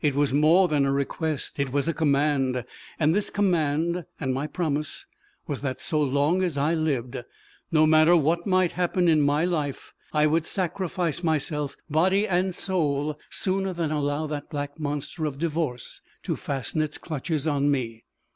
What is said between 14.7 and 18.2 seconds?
monster of divorce to fasten its clutches on me.